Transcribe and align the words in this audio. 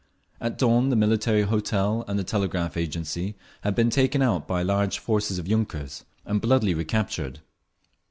At 0.39 0.57
dawn 0.57 0.89
the 0.89 0.95
Military 0.95 1.43
Hotel 1.43 2.03
and 2.07 2.17
the 2.17 2.23
Telegraph 2.23 2.75
Agency 2.75 3.35
had 3.61 3.75
been 3.75 3.91
taken 3.91 4.21
by 4.47 4.63
large 4.63 4.97
forces 4.97 5.37
of 5.37 5.45
yunkers, 5.47 6.05
and 6.25 6.41
bloodily 6.41 6.73
recaptured. 6.73 7.41